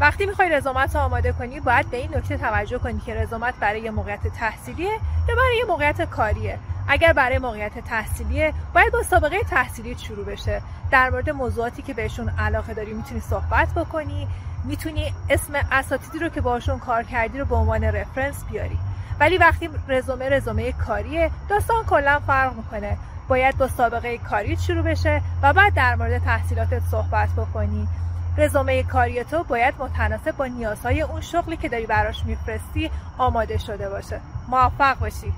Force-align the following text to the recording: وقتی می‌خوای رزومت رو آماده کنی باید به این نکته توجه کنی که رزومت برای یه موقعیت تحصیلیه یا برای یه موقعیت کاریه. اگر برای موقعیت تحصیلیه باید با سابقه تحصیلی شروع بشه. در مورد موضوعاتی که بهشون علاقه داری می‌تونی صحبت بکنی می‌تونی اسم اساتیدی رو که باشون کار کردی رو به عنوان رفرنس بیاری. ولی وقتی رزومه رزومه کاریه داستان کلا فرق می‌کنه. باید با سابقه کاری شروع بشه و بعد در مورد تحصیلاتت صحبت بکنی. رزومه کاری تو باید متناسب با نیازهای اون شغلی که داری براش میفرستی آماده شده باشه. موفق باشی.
وقتی 0.00 0.26
می‌خوای 0.26 0.48
رزومت 0.48 0.96
رو 0.96 1.02
آماده 1.02 1.32
کنی 1.32 1.60
باید 1.60 1.90
به 1.90 1.96
این 1.96 2.16
نکته 2.16 2.36
توجه 2.36 2.78
کنی 2.78 3.00
که 3.06 3.14
رزومت 3.14 3.54
برای 3.60 3.80
یه 3.80 3.90
موقعیت 3.90 4.26
تحصیلیه 4.26 4.92
یا 5.28 5.34
برای 5.34 5.56
یه 5.58 5.64
موقعیت 5.64 6.02
کاریه. 6.02 6.58
اگر 6.88 7.12
برای 7.12 7.38
موقعیت 7.38 7.78
تحصیلیه 7.78 8.52
باید 8.74 8.92
با 8.92 9.02
سابقه 9.02 9.40
تحصیلی 9.40 9.98
شروع 9.98 10.24
بشه. 10.24 10.62
در 10.90 11.10
مورد 11.10 11.30
موضوعاتی 11.30 11.82
که 11.82 11.94
بهشون 11.94 12.28
علاقه 12.38 12.74
داری 12.74 12.94
می‌تونی 12.94 13.20
صحبت 13.20 13.68
بکنی 13.68 14.28
می‌تونی 14.64 15.14
اسم 15.30 15.52
اساتیدی 15.72 16.18
رو 16.18 16.28
که 16.28 16.40
باشون 16.40 16.78
کار 16.78 17.02
کردی 17.02 17.38
رو 17.38 17.44
به 17.44 17.54
عنوان 17.54 17.84
رفرنس 17.84 18.44
بیاری. 18.50 18.78
ولی 19.20 19.38
وقتی 19.38 19.70
رزومه 19.88 20.28
رزومه 20.28 20.72
کاریه 20.72 21.30
داستان 21.48 21.84
کلا 21.84 22.20
فرق 22.26 22.56
می‌کنه. 22.56 22.96
باید 23.28 23.58
با 23.58 23.68
سابقه 23.68 24.18
کاری 24.18 24.56
شروع 24.56 24.82
بشه 24.82 25.22
و 25.42 25.52
بعد 25.52 25.74
در 25.74 25.94
مورد 25.94 26.24
تحصیلاتت 26.24 26.80
صحبت 26.90 27.28
بکنی. 27.28 27.88
رزومه 28.38 28.82
کاری 28.82 29.24
تو 29.24 29.44
باید 29.44 29.74
متناسب 29.78 30.36
با 30.36 30.46
نیازهای 30.46 31.02
اون 31.02 31.20
شغلی 31.20 31.56
که 31.56 31.68
داری 31.68 31.86
براش 31.86 32.24
میفرستی 32.24 32.90
آماده 33.18 33.58
شده 33.58 33.88
باشه. 33.88 34.20
موفق 34.48 34.98
باشی. 34.98 35.32